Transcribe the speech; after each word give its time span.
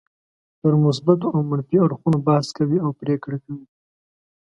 پر 0.59 0.73
مثبتو 0.85 1.27
او 1.33 1.39
منفي 1.49 1.77
اړخونو 1.85 2.17
بحث 2.27 2.47
کوي 2.57 2.77
او 2.85 2.89
پرېکړه 3.01 3.37
کوي. 3.45 3.65